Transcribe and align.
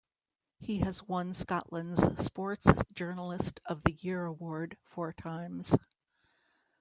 He 0.59 0.79
has 0.79 1.03
won 1.03 1.31
Scotland's 1.31 2.01
Sports 2.25 2.65
Journalist 2.95 3.59
of 3.67 3.83
the 3.83 3.91
Year 3.93 4.25
award 4.25 4.77
four 4.83 5.13
times. 5.13 5.77